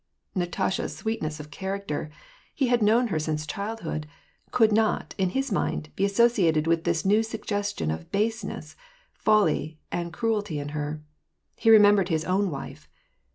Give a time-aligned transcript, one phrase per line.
[0.33, 2.09] Natasha's sweetness of character—
[2.55, 4.07] he had known her since childhood—
[4.51, 8.75] could not, in his mind, be associated with this new suggestion of baseness,
[9.23, 11.03] folly^ and cruelty in her.
[11.55, 12.89] He remem ^ bered his own wife.